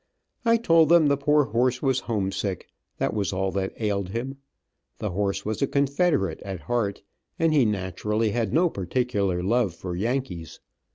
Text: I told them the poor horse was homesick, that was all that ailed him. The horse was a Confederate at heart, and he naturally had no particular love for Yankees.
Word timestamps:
I 0.45 0.57
told 0.57 0.89
them 0.89 1.05
the 1.09 1.15
poor 1.15 1.43
horse 1.43 1.79
was 1.83 1.99
homesick, 1.99 2.67
that 2.97 3.13
was 3.13 3.31
all 3.31 3.51
that 3.51 3.79
ailed 3.79 4.09
him. 4.09 4.37
The 4.97 5.11
horse 5.11 5.45
was 5.45 5.61
a 5.61 5.67
Confederate 5.67 6.39
at 6.41 6.61
heart, 6.61 7.03
and 7.37 7.53
he 7.53 7.65
naturally 7.65 8.31
had 8.31 8.51
no 8.51 8.67
particular 8.67 9.43
love 9.43 9.75
for 9.75 9.95
Yankees. 9.95 10.59